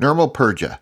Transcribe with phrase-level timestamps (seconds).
[0.00, 0.80] Nirmal Purja,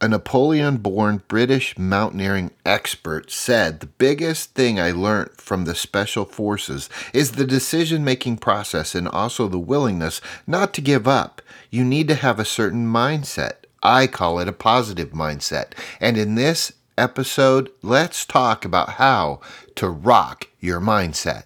[0.00, 6.24] a Nepali born British mountaineering expert, said the biggest thing I learned from the special
[6.24, 11.40] forces is the decision making process and also the willingness not to give up.
[11.70, 13.52] You need to have a certain mindset.
[13.84, 15.74] I call it a positive mindset.
[16.00, 19.40] And in this episode, let's talk about how
[19.76, 21.44] to rock your mindset.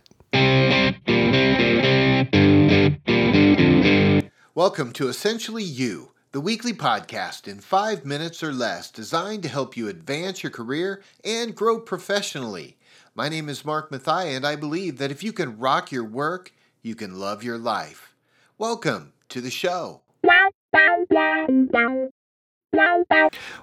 [4.55, 9.77] Welcome to Essentially You, the weekly podcast in five minutes or less designed to help
[9.77, 12.77] you advance your career and grow professionally.
[13.15, 16.53] My name is Mark Mathai, and I believe that if you can rock your work,
[16.83, 18.17] you can love your life.
[18.59, 20.01] Welcome to the show.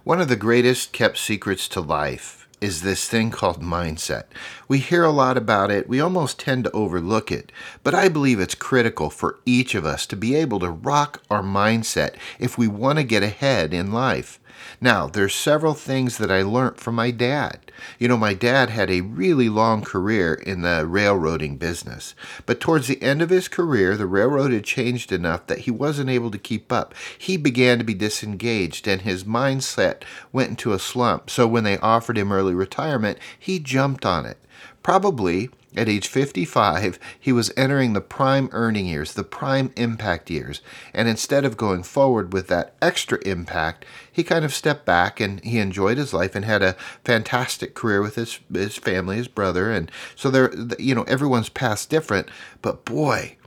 [0.05, 4.25] One of the greatest kept secrets to life is this thing called mindset.
[4.67, 7.51] We hear a lot about it, we almost tend to overlook it,
[7.83, 11.41] but I believe it's critical for each of us to be able to rock our
[11.41, 14.39] mindset if we want to get ahead in life.
[14.79, 17.70] Now, there's several things that I learned from my dad.
[17.99, 22.87] You know, my dad had a really long career in the railroading business, but towards
[22.87, 26.37] the end of his career, the railroad had changed enough that he wasn't able to
[26.37, 26.93] keep up.
[27.17, 31.29] He began to be disengaged and his mindset went into a slump.
[31.29, 34.37] So when they offered him early retirement, he jumped on it.
[34.83, 40.61] Probably at age 55, he was entering the prime earning years, the prime impact years.
[40.93, 45.41] And instead of going forward with that extra impact, he kind of stepped back and
[45.43, 49.71] he enjoyed his life and had a fantastic career with his, his family, his brother.
[49.71, 52.27] And so there, you know, everyone's past different.
[52.61, 53.37] But boy,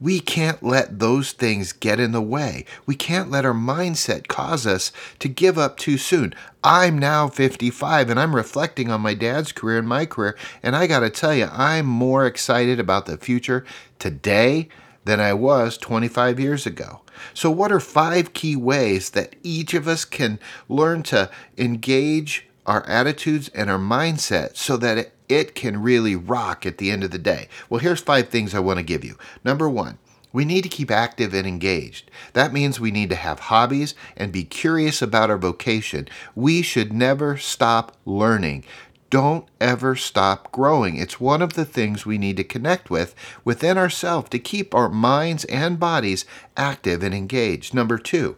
[0.00, 2.64] we can't let those things get in the way.
[2.86, 6.34] We can't let our mindset cause us to give up too soon.
[6.64, 10.86] I'm now 55 and I'm reflecting on my dad's career and my career, and I
[10.86, 13.64] got to tell you, I'm more excited about the future
[13.98, 14.68] today
[15.04, 17.00] than I was 25 years ago.
[17.34, 22.86] So, what are five key ways that each of us can learn to engage our
[22.86, 27.10] attitudes and our mindset so that it, it can really rock at the end of
[27.10, 27.48] the day?
[27.68, 29.16] Well, here's five things I want to give you.
[29.44, 29.98] Number one,
[30.32, 32.10] we need to keep active and engaged.
[32.34, 36.08] That means we need to have hobbies and be curious about our vocation.
[36.34, 38.64] We should never stop learning.
[39.10, 40.96] Don't ever stop growing.
[40.96, 43.12] It's one of the things we need to connect with
[43.44, 46.24] within ourselves to keep our minds and bodies
[46.56, 47.74] active and engaged.
[47.74, 48.36] Number two,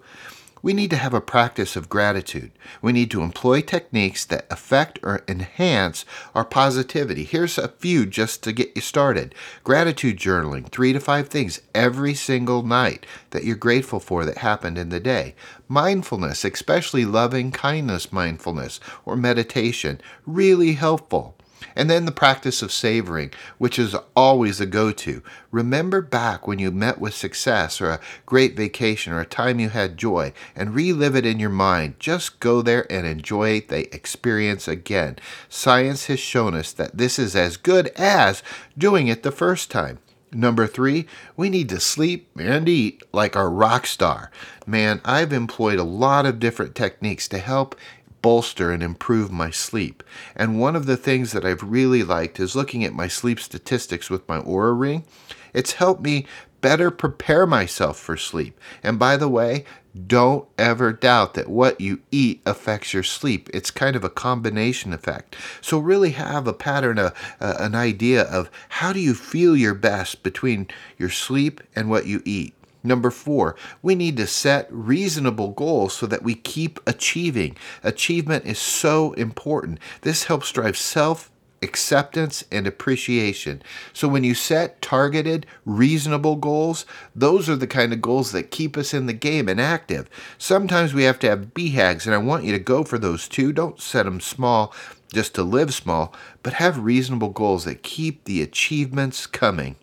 [0.62, 2.53] we need to have a practice of gratitude.
[2.81, 7.25] We need to employ techniques that affect or enhance our positivity.
[7.25, 9.34] Here's a few just to get you started
[9.65, 14.78] gratitude journaling, three to five things every single night that you're grateful for that happened
[14.78, 15.34] in the day.
[15.69, 21.37] Mindfulness, especially loving kindness mindfulness or meditation, really helpful.
[21.75, 25.23] And then the practice of savoring, which is always a go to.
[25.50, 29.69] Remember back when you met with success or a great vacation or a time you
[29.69, 31.99] had joy and relive it in your mind.
[31.99, 35.17] Just go there and enjoy the experience again.
[35.49, 38.43] Science has shown us that this is as good as
[38.77, 39.99] doing it the first time.
[40.34, 41.06] Number three,
[41.37, 44.31] we need to sleep and eat like a rock star.
[44.67, 47.77] Man, I've employed a lot of different techniques to help
[48.22, 50.03] bolster and improve my sleep.
[50.34, 54.09] And one of the things that I've really liked is looking at my sleep statistics
[54.09, 55.05] with my Oura ring.
[55.53, 56.27] It's helped me
[56.62, 58.59] better prepare myself for sleep.
[58.82, 59.65] And by the way,
[60.06, 63.50] don't ever doubt that what you eat affects your sleep.
[63.53, 65.37] It's kind of a combination effect.
[65.61, 69.75] So, really have a pattern, a, a, an idea of how do you feel your
[69.75, 72.55] best between your sleep and what you eat.
[72.82, 77.56] Number four, we need to set reasonable goals so that we keep achieving.
[77.82, 79.78] Achievement is so important.
[80.00, 81.31] This helps drive self
[81.62, 83.62] acceptance and appreciation.
[83.93, 86.84] So when you set targeted, reasonable goals,
[87.15, 90.10] those are the kind of goals that keep us in the game and active.
[90.38, 93.53] Sometimes we have to have BHAGs, and I want you to go for those too.
[93.53, 94.75] Don't set them small
[95.14, 99.76] just to live small, but have reasonable goals that keep the achievements coming.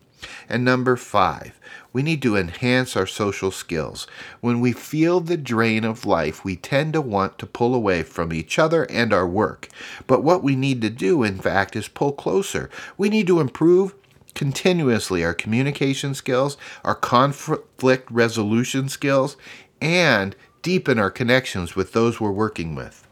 [0.50, 1.60] And number five,
[1.92, 4.08] we need to enhance our social skills.
[4.40, 8.32] When we feel the drain of life, we tend to want to pull away from
[8.32, 9.68] each other and our work.
[10.08, 12.68] But what we need to do, in fact, is pull closer.
[12.98, 13.94] We need to improve
[14.34, 19.36] continuously our communication skills, our conflict resolution skills,
[19.80, 23.06] and deepen our connections with those we're working with.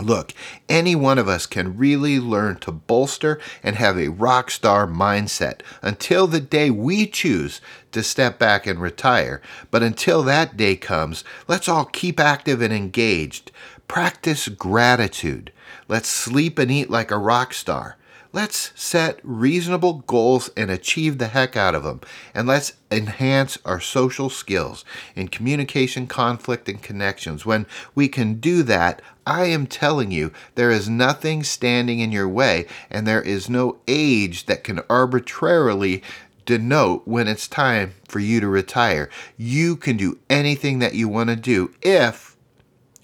[0.00, 0.32] Look,
[0.68, 5.60] any one of us can really learn to bolster and have a rock star mindset
[5.82, 7.60] until the day we choose
[7.92, 9.42] to step back and retire.
[9.70, 13.50] But until that day comes, let's all keep active and engaged.
[13.88, 15.52] Practice gratitude.
[15.88, 17.97] Let's sleep and eat like a rock star.
[18.30, 22.02] Let's set reasonable goals and achieve the heck out of them.
[22.34, 24.84] And let's enhance our social skills
[25.16, 27.46] in communication, conflict, and connections.
[27.46, 32.28] When we can do that, I am telling you, there is nothing standing in your
[32.28, 36.02] way, and there is no age that can arbitrarily
[36.44, 39.08] denote when it's time for you to retire.
[39.36, 42.36] You can do anything that you want to do if,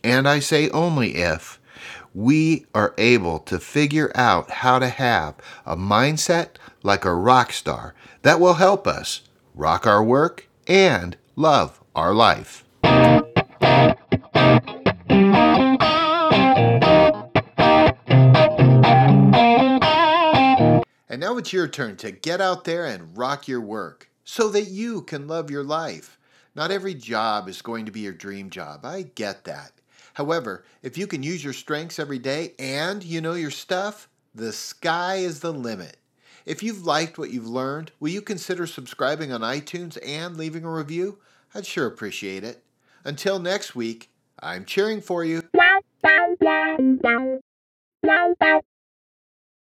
[0.03, 1.59] and I say only if,
[2.15, 5.35] we are able to figure out how to have
[5.67, 6.51] a mindset
[6.85, 9.23] like a rock star that will help us
[9.55, 12.65] rock our work and love our life.
[21.09, 24.69] And now it's your turn to get out there and rock your work so that
[24.69, 26.19] you can love your life.
[26.55, 28.85] Not every job is going to be your dream job.
[28.85, 29.73] I get that.
[30.15, 34.53] However, if you can use your strengths every day and you know your stuff, the
[34.53, 35.97] sky is the limit.
[36.47, 40.73] If you've liked what you've learned, will you consider subscribing on iTunes and leaving a
[40.73, 41.19] review?
[41.55, 42.63] I'd sure appreciate it.
[43.05, 45.43] Until next week, I'm cheering for you.